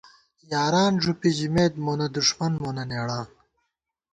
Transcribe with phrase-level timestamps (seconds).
[0.51, 3.25] یاران ݫُوپی ژِمېت مونہ دُݭمن مونہ نېڑاں